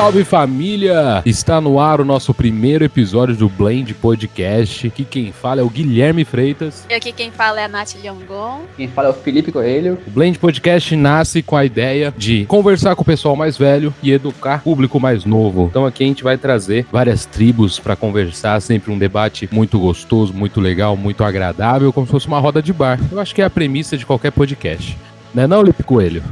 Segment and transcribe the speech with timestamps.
[0.00, 1.22] salve família!
[1.26, 4.86] Está no ar o nosso primeiro episódio do Blend Podcast.
[4.86, 6.86] Aqui quem fala é o Guilherme Freitas.
[6.88, 8.62] E aqui quem fala é a Nath Lyongon.
[8.78, 9.98] Quem fala é o Felipe Coelho.
[10.06, 14.10] O Blend Podcast nasce com a ideia de conversar com o pessoal mais velho e
[14.10, 15.66] educar o público mais novo.
[15.68, 20.32] Então aqui a gente vai trazer várias tribos para conversar, sempre um debate muito gostoso,
[20.32, 22.98] muito legal, muito agradável, como se fosse uma roda de bar.
[23.12, 24.96] Eu acho que é a premissa de qualquer podcast.
[25.34, 26.22] Não é não, Lipe Coelho?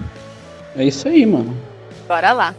[0.75, 1.55] É isso aí, mano.
[2.09, 2.55] Bora lá.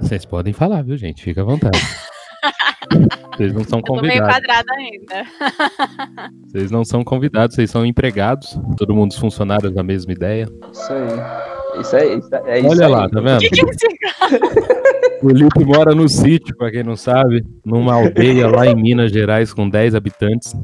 [0.00, 1.22] Vocês podem falar, viu, gente?
[1.22, 1.78] Fica à vontade.
[3.36, 4.34] Vocês não são Eu tô meio convidados.
[4.34, 6.30] quadrada ainda.
[6.48, 8.58] Vocês não são convidados, vocês são empregados.
[8.76, 10.48] Todo mundo os funcionários da mesma ideia.
[10.72, 11.80] Isso aí.
[11.80, 12.18] Isso aí.
[12.18, 12.92] Isso aí é isso Olha aí.
[12.92, 13.36] lá, tá vendo?
[13.36, 14.80] O que, que é esse
[15.22, 19.52] O Lipe mora no sítio, pra quem não sabe, numa aldeia lá em Minas Gerais
[19.52, 20.54] com 10 habitantes.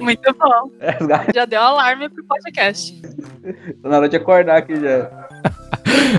[0.00, 0.70] Muito bom.
[0.80, 0.98] É,
[1.32, 3.00] Já deu alarme pro podcast.
[3.82, 5.25] tá na hora de acordar aqui já.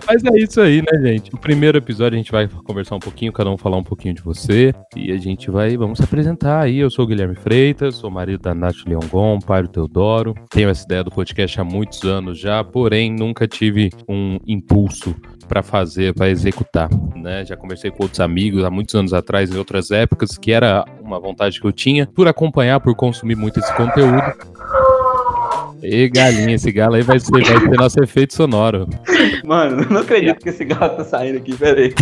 [0.08, 1.32] Mas é isso aí, né, gente?
[1.34, 4.22] No primeiro episódio a gente vai conversar um pouquinho, cada um falar um pouquinho de
[4.22, 4.74] você.
[4.96, 6.78] E a gente vai, vamos se apresentar aí.
[6.78, 10.34] Eu sou o Guilherme Freitas, sou marido da Nath Leongon, pai do Teodoro.
[10.50, 15.16] Tenho essa ideia do podcast há muitos anos já, porém nunca tive um impulso
[15.48, 17.46] pra fazer, pra executar, né?
[17.46, 21.20] Já conversei com outros amigos há muitos anos atrás, em outras épocas, que era uma
[21.20, 24.22] vontade que eu tinha por acompanhar, por consumir muito esse conteúdo.
[25.82, 28.88] E galinha, esse galo aí vai ser, vai ser nosso efeito sonoro.
[29.44, 31.94] Mano, eu não acredito que esse gato tá saindo aqui, peraí.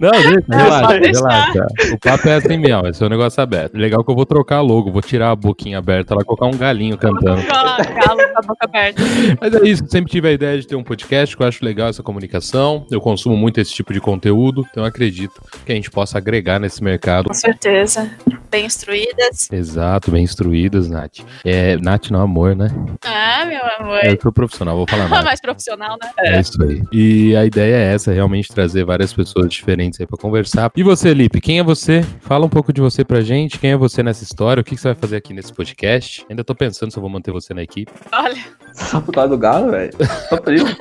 [0.00, 0.10] Não,
[0.48, 1.66] Não, relaxa, relaxa.
[1.92, 3.74] O papo é assim mesmo, esse é um negócio aberto.
[3.76, 6.58] Legal que eu vou trocar a logo, vou tirar a boquinha aberta lá, colocar um
[6.58, 7.42] galinho cantando.
[7.42, 9.02] Galo com a boca aberta.
[9.40, 11.88] Mas é isso, sempre tive a ideia de ter um podcast, que eu acho legal
[11.88, 12.86] essa comunicação.
[12.90, 16.58] Eu consumo muito esse tipo de conteúdo, então eu acredito que a gente possa agregar
[16.58, 17.26] nesse mercado.
[17.26, 18.10] Com certeza.
[18.50, 19.48] Bem instruídas.
[19.52, 21.18] Exato, bem instruídas, Nath.
[21.44, 22.68] É, Nath não, amor, né?
[23.04, 23.98] Ah, meu amor.
[24.02, 25.24] É, eu sou profissional, vou falar Nath.
[25.24, 26.10] Mais profissional, né?
[26.18, 26.82] É isso aí.
[26.92, 30.70] E a ideia é essa, realmente trazer várias pessoas diferentes aí pra conversar.
[30.74, 32.02] E você, Lipe, quem é você?
[32.20, 33.58] Fala um pouco de você pra gente.
[33.58, 34.60] Quem é você nessa história?
[34.60, 36.24] O que que você vai fazer aqui nesse podcast?
[36.30, 37.92] Ainda tô pensando se eu vou manter você na equipe.
[38.28, 38.44] Olha,
[38.74, 39.92] Só por causa do galo, velho.
[40.28, 40.66] Só por isso.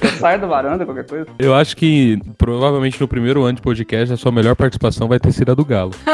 [0.00, 1.26] Eu saio da varanda, qualquer coisa.
[1.38, 5.32] Eu acho que provavelmente no primeiro ano de podcast a sua melhor participação vai ter
[5.32, 5.92] sido a do Galo.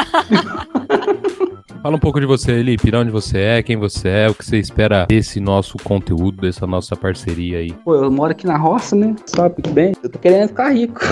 [1.83, 4.45] Fala um pouco de você, Lipe, de onde você é, quem você é, o que
[4.45, 7.73] você espera desse nosso conteúdo, dessa nossa parceria aí.
[7.73, 9.15] Pô, eu moro aqui na roça, né?
[9.27, 9.93] Sabe bem?
[10.03, 11.01] Eu tô querendo ficar rico.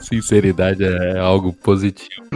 [0.00, 2.28] Sinceridade é algo positivo.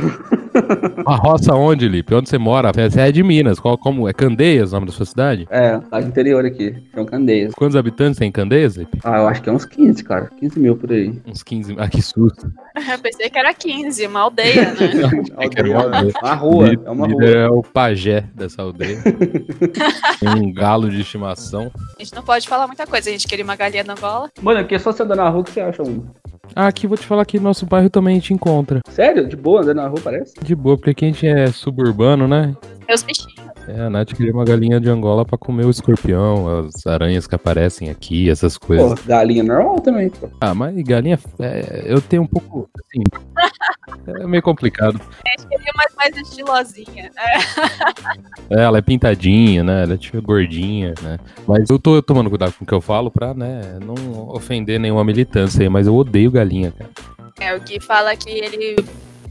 [1.07, 2.15] A roça onde, Lipe?
[2.15, 2.71] Onde você mora?
[2.73, 3.59] Você é de Minas.
[3.59, 4.09] Qual, como?
[4.09, 5.47] É Candeias o nome da sua cidade?
[5.51, 6.75] É, tá no interior aqui.
[6.95, 7.55] São Candeias.
[7.55, 8.99] Quantos habitantes tem em Candeias, Lipe?
[9.05, 10.31] Ah, eu acho que é uns 15, cara.
[10.39, 11.21] 15 mil por aí.
[11.27, 11.77] Uns 15.
[11.79, 12.51] Ah, que susto.
[12.77, 14.77] eu pensei que era 15, uma aldeia, né?
[15.39, 16.13] É que é uma aldeia.
[16.23, 16.69] Uma rua.
[16.85, 17.45] É uma Líder rua.
[17.47, 18.99] é o pajé dessa aldeia.
[20.21, 21.71] Tem um galo de estimação.
[21.99, 23.09] A gente não pode falar muita coisa.
[23.09, 24.31] A gente queria uma galinha na Angola.
[24.41, 26.05] Mano, aqui é só você andar na rua que você acha um.
[26.55, 28.81] Ah, aqui vou te falar que nosso bairro também a gente encontra.
[28.89, 29.27] Sério?
[29.27, 30.35] De boa, andando na rua, parece?
[30.43, 32.55] De boa, porque aqui a gente é suburbano, né?
[32.87, 33.52] Meus bichinhos.
[33.69, 37.35] É, a Nath queria uma galinha de Angola pra comer o escorpião, as aranhas que
[37.35, 39.01] aparecem aqui, essas Pô, coisas.
[39.07, 40.29] galinha normal também, pô.
[40.41, 43.03] Ah, mas galinha, é, eu tenho um pouco, assim,
[44.21, 45.01] é meio complicado.
[45.29, 47.11] Gente queria mais, mais estilosinha.
[47.17, 48.59] É.
[48.59, 49.85] É, ela é pintadinha, né?
[49.85, 51.19] Ela é tipo gordinha, né?
[51.47, 55.05] Mas eu tô tomando cuidado com o que eu falo pra, né, não ofender nenhuma
[55.05, 56.91] militância aí, mas eu odeio galinha, cara.
[57.41, 58.77] É, o Gui fala que ele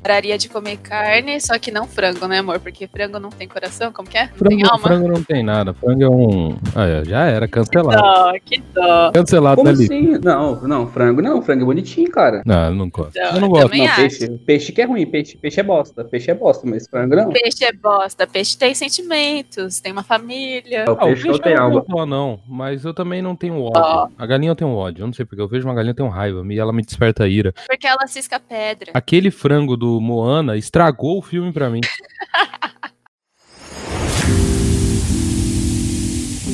[0.02, 2.60] pararia de comer carne, só que não frango, né, amor?
[2.60, 4.24] Porque frango não tem coração, como que é?
[4.24, 4.88] Não tem Frango, alma.
[4.88, 6.58] frango não tem nada, frango é um.
[6.76, 8.02] Ah, é, já era, cancelado.
[8.02, 9.12] Dó, que dó.
[9.12, 10.18] Cancelado, Como né, assim?
[10.24, 11.42] Não, não, frango não.
[11.42, 12.42] Frango é bonitinho, cara.
[12.46, 13.16] Não, eu não gosto.
[13.16, 13.76] Não, eu não gosto.
[13.78, 16.04] não, peixe, peixe que é ruim, peixe, peixe é bosta.
[16.04, 17.30] Peixe é bosta, mas frango não.
[17.32, 20.80] Peixe é bosta, peixe tem sentimentos, tem uma família.
[20.80, 21.86] É o Ah, o peixe peixe não tem eu não alma.
[21.88, 23.82] dó, não, mas eu também não tenho ódio.
[23.82, 24.08] Ó.
[24.18, 26.10] A galinha eu tenho ódio, eu não sei porque eu vejo uma galinha eu tenho
[26.10, 27.54] raiva e ela me desperta ira.
[27.68, 28.92] Porque ela cisca pedra.
[28.94, 31.82] Aquele frango do Moana estragou o filme pra mim.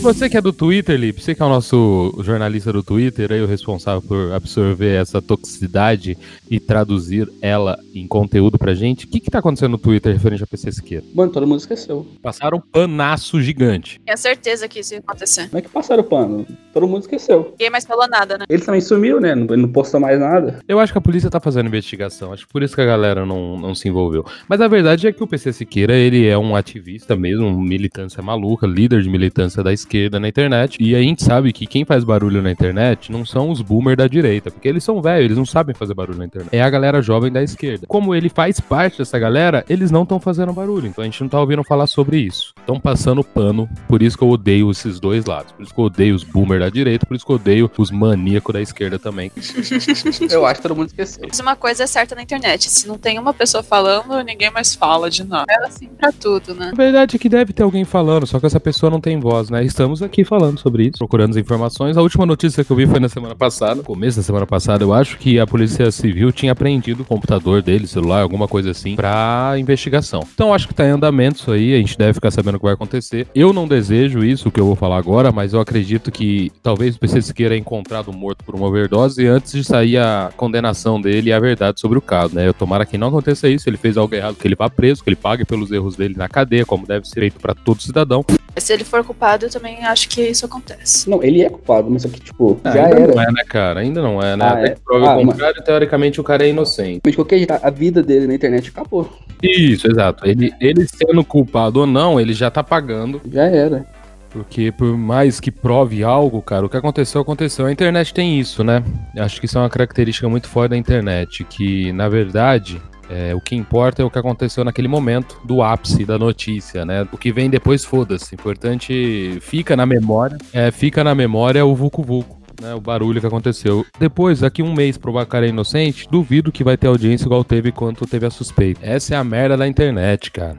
[0.08, 3.42] Você que é do Twitter, Lipe, você que é o nosso jornalista do Twitter, aí
[3.42, 6.18] o responsável por absorver essa toxicidade
[6.50, 10.42] e traduzir ela em conteúdo pra gente, o que que tá acontecendo no Twitter referente
[10.42, 11.04] a PC Siqueira?
[11.14, 12.08] Mano, todo mundo esqueceu.
[12.22, 14.00] Passaram um panaço gigante.
[14.06, 15.50] Tinha certeza que isso ia acontecer.
[15.50, 16.48] Como é que passaram o pano?
[16.72, 17.50] Todo mundo esqueceu.
[17.52, 18.46] Ninguém mais falou nada, né?
[18.48, 19.36] Ele também sumiu, né?
[19.36, 20.62] Não, ele não postou mais nada.
[20.70, 23.26] Eu acho que a polícia tá fazendo investigação, acho que por isso que a galera
[23.26, 24.26] não, não se envolveu.
[24.48, 28.24] Mas a verdade é que o PC Siqueira, ele é um ativista mesmo, um militância
[28.24, 30.78] maluca, líder de militância da esquerda, esquerda na internet.
[30.80, 34.08] E a gente sabe que quem faz barulho na internet não são os boomers da
[34.08, 36.56] direita, porque eles são velhos, eles não sabem fazer barulho na internet.
[36.56, 37.88] É a galera jovem da esquerda.
[37.88, 40.88] Como ele faz parte dessa galera, eles não estão fazendo barulho.
[40.88, 42.54] Então a gente não tá ouvindo falar sobre isso.
[42.60, 43.68] Estão passando pano.
[43.88, 45.52] Por isso que eu odeio esses dois lados.
[45.52, 47.92] Por isso que eu odeio os boomers da direita, por isso que eu odeio os
[47.92, 49.32] maníacos da esquerda também.
[50.30, 51.24] Eu acho que todo mundo esqueceu.
[51.28, 54.76] Mas uma coisa é certa na internet: se não tem uma pessoa falando, ninguém mais
[54.76, 55.46] fala de nada.
[55.50, 56.72] É assim pra tudo, né?
[56.74, 59.50] A verdade é que deve ter alguém falando, só que essa pessoa não tem voz,
[59.50, 59.64] né?
[59.64, 61.98] Estamos aqui falando sobre isso, procurando as informações.
[61.98, 64.94] A última notícia que eu vi foi na semana passada, começo da semana passada, eu
[64.94, 69.56] acho que a Polícia Civil tinha apreendido o computador dele, celular, alguma coisa assim, pra
[69.58, 70.22] investigação.
[70.34, 72.66] Então acho que tá em andamento isso aí, a gente deve ficar sabendo o que
[72.66, 73.28] vai acontecer.
[73.34, 77.00] Eu não desejo isso, que eu vou falar agora, mas eu acredito que talvez o
[77.00, 81.34] PC Siqueira é encontrado morto por uma overdose antes de sair a condenação dele e
[81.34, 82.48] a verdade sobre o caso, né?
[82.48, 85.10] Eu tomara que não aconteça isso, ele fez algo errado, que ele vá preso, que
[85.10, 88.26] ele pague pelos erros dele na cadeia, como deve ser feito pra todo cidadão.
[88.60, 91.10] Se ele for culpado, eu também acho que isso acontece.
[91.10, 93.14] Não, ele é culpado, mas só que, tipo, já ainda era.
[93.16, 93.80] não é, né, cara?
[93.82, 94.46] Ainda não é, né?
[94.46, 94.70] Ah, Até é?
[94.72, 97.02] que prove Ah, o contrário, teoricamente o cara é inocente.
[97.06, 99.10] De qualquer jeito, a vida dele na internet acabou.
[99.44, 100.28] Isso, exato.
[100.28, 103.22] Ele, ele sendo culpado ou não, ele já tá pagando.
[103.32, 103.86] Já era.
[104.30, 107.66] Porque por mais que prove algo, cara, o que aconteceu, aconteceu.
[107.66, 108.84] A internet tem isso, né?
[109.18, 111.44] Acho que isso é uma característica muito forte da internet.
[111.46, 116.06] Que, na verdade, é, o que importa é o que aconteceu naquele momento do ápice
[116.06, 117.08] da notícia, né?
[117.12, 118.36] O que vem depois, foda-se.
[118.36, 120.38] Importante, fica na memória.
[120.54, 122.38] É, fica na memória o Vucu Vucu.
[122.60, 123.86] Né, o barulho que aconteceu.
[124.00, 127.26] Depois, daqui um mês, provar que o cara é inocente, duvido que vai ter audiência
[127.26, 128.84] igual teve quando teve a suspeita.
[128.84, 130.58] Essa é a merda da internet, cara.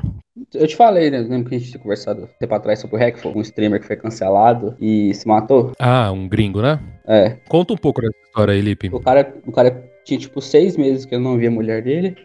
[0.55, 1.19] Eu te falei, né?
[1.19, 3.87] Lembra que a gente tinha conversado um tempo atrás sobre o Hackful, um streamer que
[3.89, 5.73] foi cancelado e se matou?
[5.77, 6.79] Ah, um gringo, né?
[7.05, 7.37] É.
[7.49, 8.91] Conta um pouco dessa história aí, Lipe.
[8.93, 12.17] O cara, o cara tinha, tipo, seis meses que ele não via a mulher dele.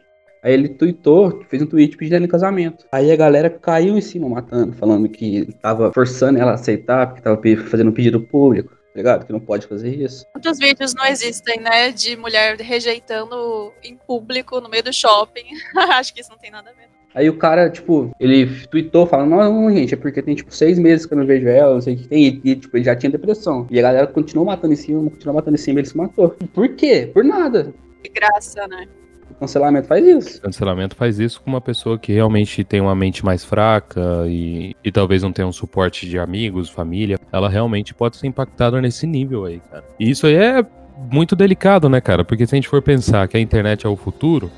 [0.44, 2.86] Aí ele tweetou, fez um tweet pedindo em casamento.
[2.92, 7.22] Aí a galera caiu em cima matando, falando que tava forçando ela a aceitar, porque
[7.22, 9.26] tava fazendo um pedido público, tá ligado?
[9.26, 10.26] Que não pode fazer isso.
[10.34, 11.92] Quantos vídeos não existem, né?
[11.92, 15.46] De mulher rejeitando em público, no meio do shopping.
[15.94, 16.92] acho que isso não tem nada a ver.
[17.16, 20.80] Aí o cara, tipo, ele tweetou falando, não, não, gente, é porque tem, tipo, seis
[20.80, 22.42] meses que eu não vejo ela, não sei o que tem.
[22.44, 23.68] E, tipo, ele já tinha depressão.
[23.70, 26.36] E a galera continuou matando em cima, continuou matando em cima, ele se matou.
[26.54, 27.10] Por quê?
[27.14, 27.74] Por nada.
[28.04, 28.88] Que graça, né?
[29.34, 30.42] O cancelamento faz isso.
[30.42, 34.92] Cancelamento faz isso com uma pessoa que realmente tem uma mente mais fraca e, e
[34.92, 37.20] talvez não tenha um suporte de amigos, família.
[37.32, 39.84] Ela realmente pode ser impactada nesse nível aí, cara.
[40.00, 40.66] E isso aí é
[41.12, 42.24] muito delicado, né, cara?
[42.24, 44.52] Porque se a gente for pensar que a internet é o futuro,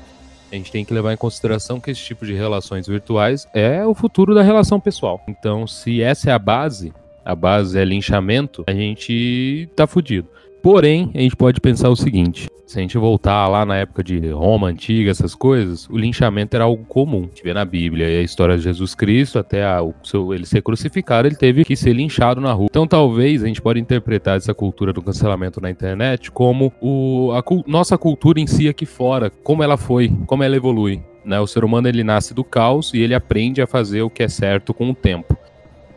[0.52, 3.94] a gente tem que levar em consideração que esse tipo de relações virtuais é o
[3.94, 5.22] futuro da relação pessoal.
[5.26, 6.92] Então, se essa é a base,
[7.24, 10.28] a base é linchamento, a gente tá fudido.
[10.62, 14.18] Porém, a gente pode pensar o seguinte: se a gente voltar lá na época de
[14.30, 17.20] Roma antiga, essas coisas, o linchamento era algo comum.
[17.24, 20.34] A gente vê na Bíblia e a história de Jesus Cristo, até a- o seu-
[20.34, 22.66] ele ser crucificado, ele teve que ser linchado na rua.
[22.68, 27.42] Então, talvez a gente pode interpretar essa cultura do cancelamento na internet como o, a
[27.66, 31.00] nossa cultura em si aqui fora, como ela foi, como ela evolui.
[31.24, 31.38] Né?
[31.40, 34.28] O ser humano ele nasce do caos e ele aprende a fazer o que é
[34.28, 35.36] certo com o tempo.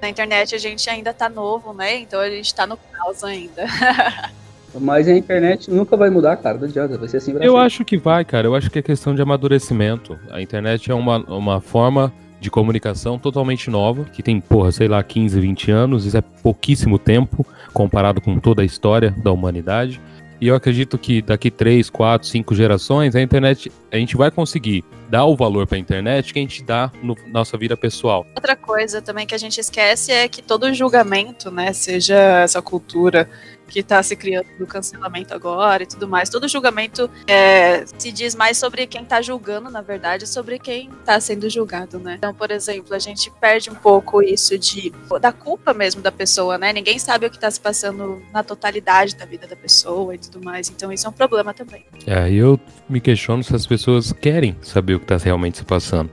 [0.01, 1.99] Na internet a gente ainda tá novo, né?
[1.99, 3.65] Então a gente tá no caos ainda.
[4.79, 6.57] Mas a internet nunca vai mudar, cara.
[6.57, 7.65] Não adianta, vai ser assim pra Eu sempre.
[7.65, 8.47] acho que vai, cara.
[8.47, 10.17] Eu acho que é questão de amadurecimento.
[10.29, 15.01] A internet é uma, uma forma de comunicação totalmente nova, que tem, porra, sei lá,
[15.03, 16.05] 15, 20 anos.
[16.05, 19.99] Isso é pouquíssimo tempo comparado com toda a história da humanidade.
[20.41, 24.85] E eu acredito que daqui 3, 4, 5 gerações, a internet, a gente vai conseguir
[25.09, 28.25] dar o valor pra internet que a gente dá na nossa vida pessoal.
[28.33, 33.29] Outra coisa também que a gente esquece é que todo julgamento, né, seja essa cultura
[33.69, 38.35] que está se criando do cancelamento agora e tudo mais, todo julgamento é, se diz
[38.35, 42.15] mais sobre quem está julgando, na verdade, sobre quem está sendo julgado, né?
[42.17, 46.57] Então, por exemplo, a gente perde um pouco isso de da culpa mesmo da pessoa,
[46.57, 46.73] né?
[46.73, 50.43] Ninguém sabe o que está se passando na totalidade da vida da pessoa e tudo
[50.43, 50.69] mais.
[50.69, 51.85] Então, isso é um problema também.
[52.05, 56.09] É, eu me questiono se as pessoas querem saber o que tá realmente se passando.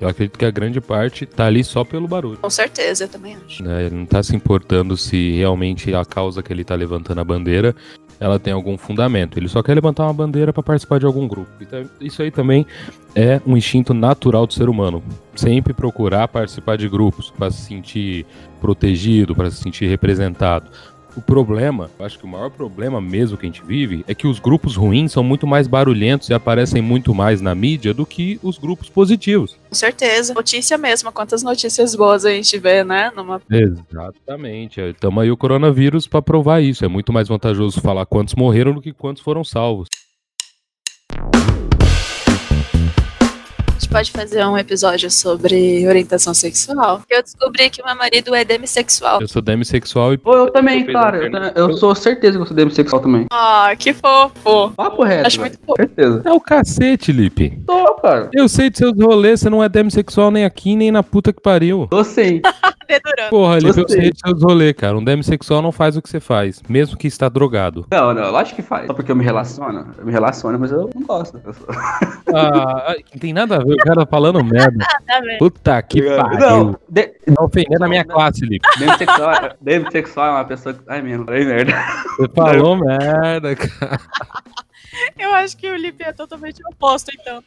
[0.00, 2.38] Eu acredito que a grande parte tá ali só pelo barulho.
[2.38, 3.62] Com certeza, eu também acho.
[3.62, 3.86] né?
[3.86, 7.74] Ele não tá se importando se realmente a causa que ele tá levantando a bandeira
[8.20, 9.38] ela tem algum fundamento.
[9.38, 11.50] Ele só quer levantar uma bandeira para participar de algum grupo.
[11.58, 12.66] Então, isso aí também
[13.14, 15.02] é um instinto natural do ser humano.
[15.34, 18.26] Sempre procurar participar de grupos para se sentir
[18.60, 20.70] protegido, para se sentir representado.
[21.20, 24.26] O problema, eu acho que o maior problema mesmo que a gente vive é que
[24.26, 28.40] os grupos ruins são muito mais barulhentos e aparecem muito mais na mídia do que
[28.42, 29.54] os grupos positivos.
[29.68, 30.32] Com certeza.
[30.32, 33.12] Notícia mesmo, quantas notícias boas a gente vê, né?
[33.14, 34.80] Numa Exatamente.
[34.80, 36.86] Estamos aí o coronavírus para provar isso.
[36.86, 39.88] É muito mais vantajoso falar quantos morreram do que quantos foram salvos.
[43.90, 47.02] Pode fazer um episódio sobre orientação sexual.
[47.10, 49.20] Eu descobri que meu marido é demissexual.
[49.20, 50.18] Eu sou demissexual e.
[50.18, 51.18] Pô, eu também, cara.
[51.18, 53.26] a Eu, eu sou certeza que eu sou demissexual também.
[53.30, 54.70] Ah, que fofo.
[54.76, 55.26] Papo reto.
[55.26, 55.50] Acho velho.
[55.50, 55.76] muito fofo.
[55.76, 56.22] Certeza.
[56.24, 57.60] É o cacete, Lipe.
[57.66, 58.30] Tô, cara.
[58.32, 61.42] Eu sei de seus rolês, você não é demissexual nem aqui, nem na puta que
[61.42, 61.88] pariu.
[61.90, 62.40] Tô sim.
[62.90, 63.30] Dedurando.
[63.30, 64.96] Porra, sei de seus rolês, cara.
[64.96, 67.86] Um demissexual não faz o que você faz, mesmo que está drogado.
[67.90, 68.86] Não, não, lógico que faz.
[68.86, 69.86] Só porque eu me relaciono.
[69.96, 71.40] Eu me relaciono, mas eu não gosto.
[71.44, 71.54] Eu
[72.34, 74.84] Ah, não tem nada a ver, o cara falando merda.
[75.06, 75.38] Tá vendo?
[75.38, 76.38] Puta que pariu.
[76.38, 77.02] Não, de,
[77.34, 78.66] Tá ofendendo a minha classe, Lipe.
[78.78, 80.80] demissexual, demissexual é uma pessoa que.
[80.86, 81.72] Ai mesmo, falei merda.
[82.16, 84.00] Você falou merda, cara.
[85.18, 87.42] Eu acho que o Lipe é totalmente oposto, então.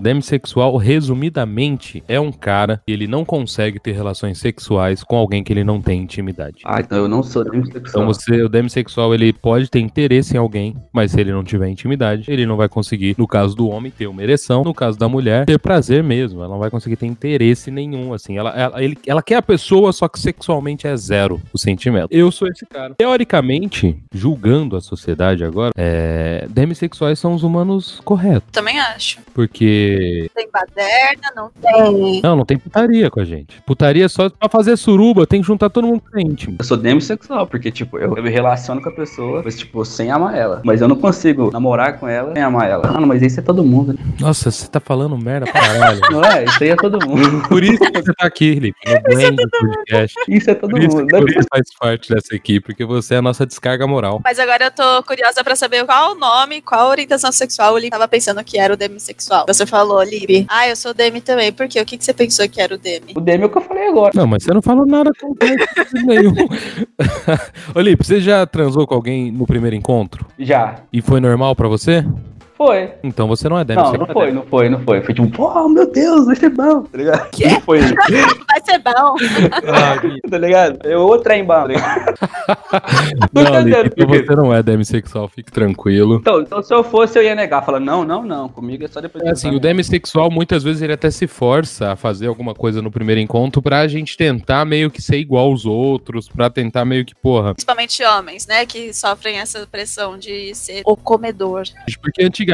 [0.00, 5.52] Demissexual, resumidamente, é um cara que ele não consegue ter relações sexuais com alguém que
[5.52, 6.62] ele não tem intimidade.
[6.64, 8.06] Ah, então eu não sou Então demissexual.
[8.06, 12.24] você, o demissexual, ele pode ter interesse em alguém, mas se ele não tiver intimidade,
[12.30, 15.46] ele não vai conseguir, no caso do homem, ter uma ereção, no caso da mulher,
[15.46, 16.40] ter prazer mesmo.
[16.40, 18.36] Ela não vai conseguir ter interesse nenhum, assim.
[18.38, 22.08] Ela, ela, ele- ela quer a pessoa, só que sexualmente é zero o sentimento.
[22.10, 22.94] Eu sou esse cara.
[22.96, 26.46] Teoricamente, julgando a sociedade agora, é,
[26.80, 29.18] demissexuais são os humanos corretos, Também acho.
[29.34, 32.20] porque Tem baderna, não tem.
[32.22, 33.60] não, não tem putaria com a gente.
[33.66, 36.56] Putaria é só pra fazer suruba, tem que juntar todo mundo que é íntimo.
[36.58, 40.10] Eu sou demissexual, porque, tipo, eu, eu me relaciono com a pessoa, mas, tipo, sem
[40.10, 40.62] amar ela.
[40.64, 42.88] Mas eu não consigo namorar com ela sem amar ela.
[42.88, 43.98] Ah, não, mas isso é todo mundo, né?
[44.18, 46.00] Nossa, você tá falando merda pra caralho.
[46.10, 46.44] Não é?
[46.44, 47.48] Isso aí é todo mundo.
[47.48, 50.16] Por isso que você tá aqui, Felipe, no Blend Podcast.
[50.28, 51.08] Isso é todo Por isso, mundo.
[51.08, 54.20] por isso faz parte dessa equipe, porque você é a nossa descarga moral.
[54.24, 57.78] Mas agora eu tô curiosa pra saber qual o nome, qual a orientação sexual o
[57.78, 59.44] Lipe tava pensando que era o demissexual.
[59.48, 61.52] Você falou, Lipe, ah, eu sou demi também.
[61.52, 61.80] Por quê?
[61.80, 63.12] O que, que você pensou que era o demi?
[63.16, 64.12] O Demi é o que eu falei agora.
[64.14, 65.34] Não, mas você não falou nada com
[66.06, 66.32] nenhum.
[67.74, 70.24] Ô, Lipe, você já transou com alguém no primeiro encontro?
[70.38, 70.76] Já.
[70.92, 72.04] E foi normal pra você?
[72.60, 72.92] Foi.
[73.02, 74.06] Então você não é Não, demissexual.
[74.06, 75.00] não foi, não foi, não foi.
[75.00, 77.30] Foi tipo, pô, meu Deus, vai ser bom, tá ligado?
[77.30, 77.48] Quê?
[77.48, 79.16] Não foi, Vai ser bom.
[79.66, 79.96] Ah,
[80.30, 80.78] tá ligado?
[80.84, 82.18] Eu outro trem bom, tá ligado?
[83.32, 86.16] Não, entendendo então você não é demissexual, fique tranquilo.
[86.16, 87.64] Então, então, se eu fosse, eu ia negar.
[87.64, 88.50] Falar, não, não, não.
[88.50, 91.96] Comigo é só depois É assim, o demissexual muitas vezes ele até se força a
[91.96, 96.28] fazer alguma coisa no primeiro encontro pra gente tentar meio que ser igual aos outros,
[96.28, 97.54] pra tentar meio que, porra.
[97.54, 98.66] Principalmente homens, né?
[98.66, 101.62] Que sofrem essa pressão de ser o comedor.
[102.02, 102.49] Porque antigamente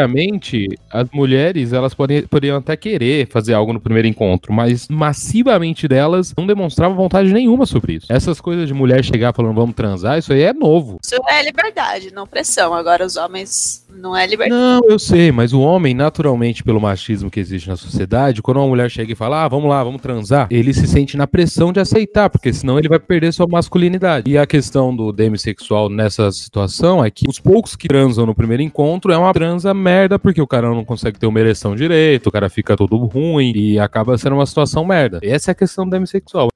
[0.91, 6.35] as mulheres elas podem, poderiam até querer fazer algo no primeiro encontro, mas massivamente delas
[6.37, 8.07] não demonstravam vontade nenhuma sobre isso.
[8.11, 10.99] Essas coisas de mulher chegar falando vamos transar, isso aí é novo.
[11.03, 12.75] Isso é liberdade, não pressão.
[12.75, 14.61] Agora os homens não é liberdade.
[14.61, 18.67] Não, eu sei, mas o homem, naturalmente, pelo machismo que existe na sociedade, quando uma
[18.67, 21.81] mulher chega e fala, ah, vamos lá, vamos transar, ele se sente na pressão de
[21.81, 24.31] aceitar, porque senão ele vai perder sua masculinidade.
[24.31, 28.63] E a questão do demissexual nessa situação é que os poucos que transam no primeiro
[28.63, 32.33] encontro é uma transa merda, porque o cara não consegue ter uma ereção direito, o
[32.33, 35.21] cara fica todo ruim e acaba sendo uma situação merda.
[35.23, 36.49] Essa é a questão do demissexual.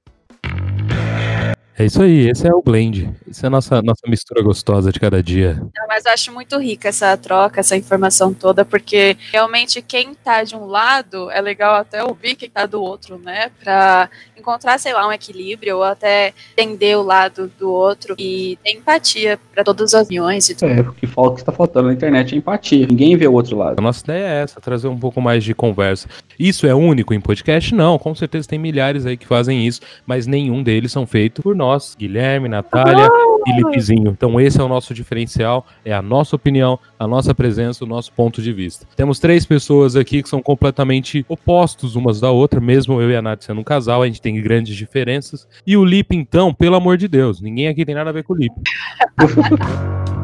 [1.81, 3.11] É isso aí, esse é o blend.
[3.27, 5.55] Essa é a nossa, nossa mistura gostosa de cada dia.
[5.55, 10.45] Não, Mas eu acho muito rica essa troca, essa informação toda, porque realmente quem tá
[10.45, 13.51] de um lado é legal até ouvir quem tá do outro, né?
[13.65, 18.73] Pra encontrar, sei lá, um equilíbrio ou até entender o lado do outro e ter
[18.73, 20.73] empatia pra todas as opiniões e tudo.
[20.73, 22.87] É, o que falta, o que está faltando na internet é empatia.
[22.87, 23.79] Ninguém vê o outro lado.
[23.79, 26.09] A nossa ideia é essa, trazer um pouco mais de conversa.
[26.39, 27.75] Isso é único em podcast?
[27.75, 31.55] Não, com certeza tem milhares aí que fazem isso, mas nenhum deles são feitos por
[31.55, 33.09] nós, Guilherme, Natália
[33.47, 34.11] e Lipezinho.
[34.11, 38.13] Então esse é o nosso diferencial, é a nossa opinião, a nossa presença, o nosso
[38.13, 38.87] ponto de vista.
[38.97, 43.23] Temos três pessoas aqui que são completamente opostos umas da outra, mesmo eu e a
[43.23, 45.47] Nath sendo um casal, a gente tem grandes diferenças.
[45.67, 48.35] E o Lipe, então, pelo amor de Deus, ninguém aqui tem nada a ver com
[48.35, 48.61] o Lipe.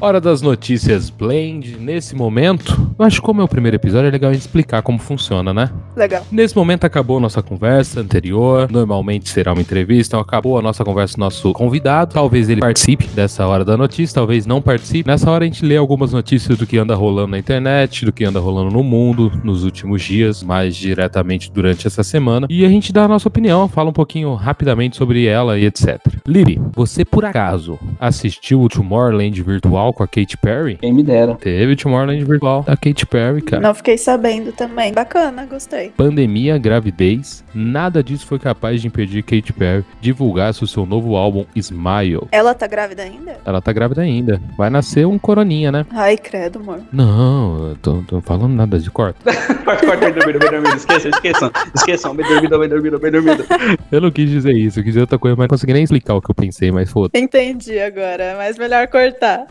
[0.00, 1.76] Hora das notícias Blend.
[1.80, 4.80] Nesse momento, eu acho que como é o primeiro episódio, é legal a gente explicar
[4.80, 5.68] como funciona, né?
[5.96, 6.24] Legal.
[6.30, 8.70] Nesse momento acabou nossa conversa anterior.
[8.70, 12.14] Normalmente será uma entrevista, então acabou a nossa conversa com o nosso convidado.
[12.14, 15.10] Talvez ele participe dessa hora da notícia, talvez não participe.
[15.10, 18.24] Nessa hora a gente lê algumas notícias do que anda rolando na internet, do que
[18.24, 22.46] anda rolando no mundo nos últimos dias, mais diretamente durante essa semana.
[22.48, 25.98] E a gente dá a nossa opinião, fala um pouquinho rapidamente sobre ela e etc.
[26.24, 29.87] Liri, você por acaso assistiu o Tomorrowland virtual?
[29.88, 30.76] Virtual com a Katy Perry?
[30.76, 31.34] Quem me dera.
[31.34, 33.62] Teve Tomorrowland virtual da Katy Perry, cara.
[33.62, 34.92] Não fiquei sabendo também.
[34.92, 35.90] Bacana, gostei.
[35.96, 41.44] Pandemia, gravidez, nada disso foi capaz de impedir Katy Perry divulgasse o seu novo álbum
[41.54, 42.28] Smile.
[42.30, 43.38] Ela tá grávida ainda?
[43.44, 44.40] Ela tá grávida ainda.
[44.56, 45.86] Vai nascer um coroninha, né?
[45.90, 46.80] Ai, credo, amor.
[46.92, 49.18] Não, eu tô, tô falando nada de corta.
[49.68, 50.76] Corta, corta, bem dormido, bem dormido.
[50.76, 51.50] Esqueçam, esqueçam.
[51.74, 53.44] Esqueçam, bem dormido, bem dormido, bem dormido.
[53.92, 56.14] Eu não quis dizer isso, eu quis dizer outra coisa, mas não consegui nem explicar
[56.14, 57.10] o que eu pensei, mas foda.
[57.18, 59.46] Entendi agora, mas melhor cortar.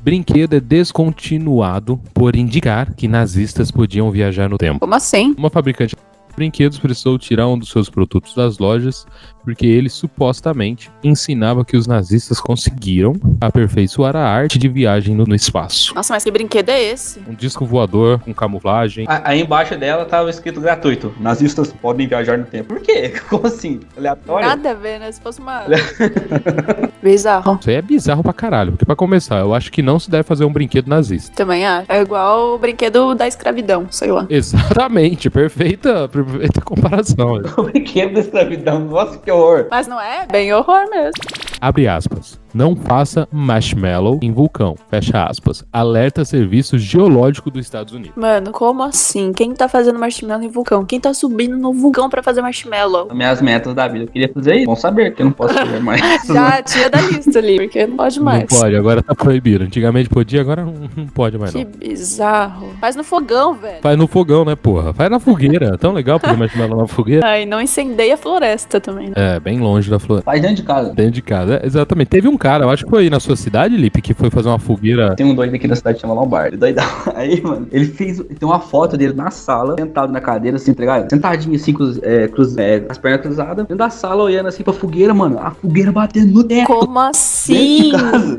[0.00, 4.80] Brinquedo é descontinuado por indicar que nazistas podiam viajar no tempo.
[4.80, 5.34] Como assim?
[5.36, 9.04] Uma fabricante de brinquedos precisou tirar um dos seus produtos das lojas
[9.48, 15.34] porque ele supostamente ensinava que os nazistas conseguiram aperfeiçoar a arte de viagem no, no
[15.34, 15.94] espaço.
[15.94, 17.22] Nossa, mas que brinquedo é esse?
[17.26, 19.06] Um disco voador com camuflagem.
[19.08, 21.14] Aí embaixo dela tava escrito gratuito.
[21.18, 22.74] Nazistas podem viajar no tempo.
[22.74, 23.14] Por quê?
[23.30, 23.80] Como assim?
[23.96, 24.46] Aleatório?
[24.46, 25.10] Nada a ver, né?
[25.10, 25.62] Se fosse uma.
[27.02, 27.56] Bizarro.
[27.60, 30.24] Isso aí é bizarro pra caralho, porque pra começar, eu acho que não se deve
[30.24, 31.32] fazer um brinquedo nazista.
[31.34, 31.90] Também acho.
[31.90, 34.26] É igual o brinquedo da escravidão, sei lá.
[34.28, 37.40] Exatamente, perfeita, perfeita comparação.
[37.56, 38.80] O brinquedo da escravidão.
[38.80, 39.66] Nossa, que horror.
[39.70, 40.26] Mas não é?
[40.26, 41.12] Bem horror mesmo.
[41.60, 42.38] Abre aspas.
[42.58, 44.74] Não faça marshmallow em vulcão.
[44.90, 45.64] Fecha aspas.
[45.72, 48.16] Alerta Serviço Geológico dos Estados Unidos.
[48.16, 49.32] Mano, como assim?
[49.32, 50.84] Quem tá fazendo marshmallow em vulcão?
[50.84, 53.14] Quem tá subindo no vulcão pra fazer marshmallow?
[53.14, 54.06] Minhas metas da vida.
[54.06, 54.66] Eu queria fazer isso.
[54.66, 56.00] Bom saber que eu não posso fazer mais.
[56.26, 58.40] Já tinha da lista ali, porque não pode mais.
[58.50, 59.62] Não pode, agora tá proibido.
[59.62, 61.70] Antigamente podia, agora não, não pode mais Que não.
[61.70, 62.70] bizarro.
[62.80, 63.82] Faz no fogão, velho.
[63.82, 64.92] Faz no fogão, né, porra?
[64.92, 65.78] Faz na fogueira.
[65.78, 67.24] Tão legal fazer marshmallow na fogueira.
[67.24, 69.14] Ai, não incendeia a floresta também, né?
[69.14, 70.28] É, bem longe da floresta.
[70.28, 70.92] Faz dentro de casa.
[70.92, 71.60] Dentro de casa.
[71.62, 72.08] É, exatamente.
[72.08, 74.48] Teve um cara, eu acho que foi aí na sua cidade, Lipe, que foi fazer
[74.48, 75.14] uma fogueira.
[75.14, 76.56] Tem um doido aqui da cidade que chama Lombardi.
[76.56, 76.84] Doidão.
[77.14, 78.18] Aí, mano, ele fez.
[78.18, 81.10] Tem uma foto dele na sala, sentado na cadeira, assim, tá ligado?
[81.10, 84.72] Sentadinho assim, com é, cruz, é, as pernas cruzadas, dentro da sala, olhando assim pra
[84.72, 85.38] fogueira, mano.
[85.40, 86.66] A fogueira batendo no teto.
[86.66, 87.92] Como assim?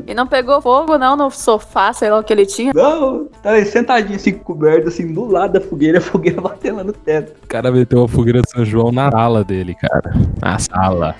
[0.06, 2.72] E não pegou fogo, não, no sofá, sei lá o que ele tinha?
[2.74, 6.84] Não, tá aí sentadinho assim, coberto, assim, do lado da fogueira, a fogueira batendo lá
[6.84, 7.32] no teto.
[7.44, 10.12] O cara meteu uma fogueira de São João na sala dele, cara.
[10.40, 11.14] Na sala.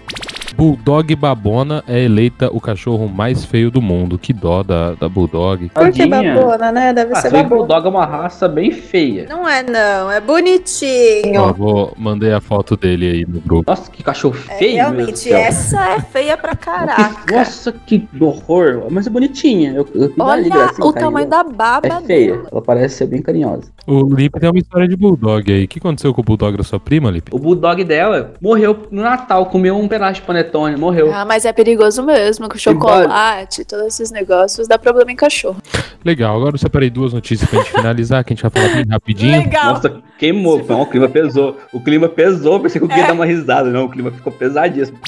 [0.61, 4.19] Bulldog Babona é eleita o cachorro mais feio do mundo.
[4.19, 5.71] Que dó da, da Bulldog.
[5.71, 6.93] Por que babona, né?
[6.93, 7.49] Deve Ah, ser babona.
[7.49, 9.25] Bulldog é uma raça bem feia.
[9.27, 10.13] Não é, não.
[10.13, 11.41] É bonitinho.
[11.41, 13.71] Ó, vou, mandei a foto dele aí no grupo.
[13.71, 15.39] Nossa, que cachorro É, feio, meu Deus do realmente, céu.
[15.39, 17.35] essa é feia pra caraca.
[17.39, 18.85] Nossa, que horror.
[18.91, 19.73] Mas é bonitinha.
[19.73, 22.35] Eu, eu ali Olha gracinha, o carinho tamanho da baba É feia.
[22.37, 22.49] dela.
[22.53, 23.63] Ela parece ser bem carinhosa.
[23.87, 25.65] O Lipe tem uma história de Bulldog aí.
[25.65, 27.35] O que aconteceu com o Bulldog da sua prima, Lipe?
[27.35, 31.13] O bulldog dela morreu no Natal, comeu um pedaço de panetone, morreu.
[31.15, 35.57] Ah, mas é perigoso mesmo, com chocolate, todos esses negócios, dá problema em cachorro.
[36.05, 38.87] Legal, agora eu separei duas notícias pra gente finalizar, que a gente vai falar bem
[38.91, 39.39] rapidinho.
[39.39, 39.75] Legal.
[39.75, 40.65] Nossa, queimou.
[40.67, 41.57] Não, o clima pesou.
[41.73, 42.59] O clima pesou.
[42.61, 42.99] Pensei que eu É.
[43.01, 43.71] ia dar uma risada.
[43.71, 44.99] Não, o clima ficou pesadíssimo.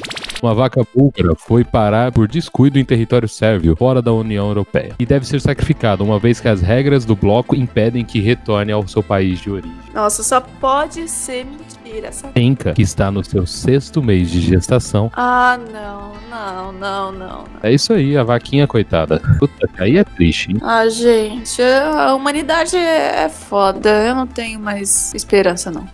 [0.42, 5.06] Uma vaca búlgara foi parar por descuido em território sérvio, fora da União Europeia, e
[5.06, 9.04] deve ser sacrificada, uma vez que as regras do bloco impedem que retorne ao seu
[9.04, 9.72] país de origem.
[9.94, 12.26] Nossa, só pode ser mentira essa.
[12.28, 17.28] Penca, que está no seu sexto mês de gestação, Ah, não, não, não, não.
[17.28, 17.44] não.
[17.62, 19.20] é isso aí, a vaquinha, coitada.
[19.38, 20.58] Puta, aí é triste, hein?
[20.60, 23.88] Ah, gente, a humanidade é foda.
[24.04, 25.86] Eu não tenho mais esperança, não.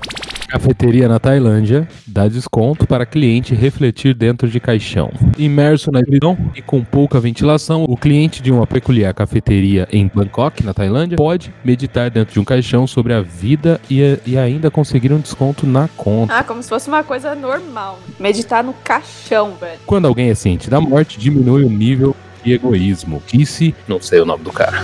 [0.48, 5.12] Cafeteria na Tailândia dá desconto para cliente refletir dentro de caixão.
[5.36, 10.64] Imerso na escuridão e com pouca ventilação, o cliente de uma peculiar cafeteria em Bangkok,
[10.64, 15.12] na Tailândia, pode meditar dentro de um caixão sobre a vida e, e ainda conseguir
[15.12, 16.34] um desconto na conta.
[16.34, 17.98] Ah, como se fosse uma coisa normal.
[18.18, 19.78] Meditar no caixão, velho.
[19.84, 23.22] Quando alguém é ciente da morte, diminui o nível de egoísmo.
[23.26, 24.82] Disse, não sei o nome do cara.